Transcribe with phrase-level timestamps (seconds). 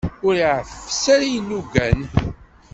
[0.27, 1.99] Ur ɛeffes ara ilugan.